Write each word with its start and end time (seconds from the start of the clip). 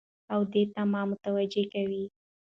او 0.33 0.41
دې 0.53 0.63
ته 0.73 0.81
مو 0.91 1.01
متوجه 1.11 1.63
کوي 1.73 2.03